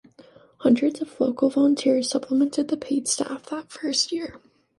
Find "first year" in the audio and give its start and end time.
3.71-4.41